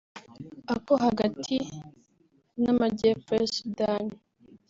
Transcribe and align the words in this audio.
ako 0.73 0.93
hagati 1.05 1.57
n’Amajyepfo 2.61 3.31
ya 3.39 3.47
Sudani 3.55 4.15